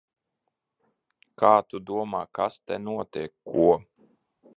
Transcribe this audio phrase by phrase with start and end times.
[1.41, 3.69] Kā tu domā, kas te notiek, ko?